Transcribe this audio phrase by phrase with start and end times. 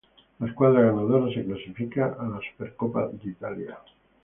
[0.39, 3.77] La escuadra ganadora se clasifica a la Supercopa de Italia.